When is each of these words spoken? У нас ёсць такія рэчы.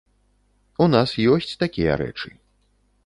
У 0.85 0.87
нас 0.95 1.13
ёсць 1.33 1.57
такія 1.65 2.01
рэчы. 2.03 2.29